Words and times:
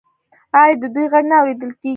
آیا 0.61 0.75
د 0.81 0.83
دوی 0.93 1.05
غږ 1.13 1.23
نه 1.29 1.35
اوریدل 1.39 1.71
کیږي؟ 1.79 1.89